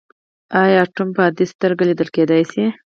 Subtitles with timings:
[0.61, 2.63] ایا اتوم په عادي سترګو لیدل کیدی شي.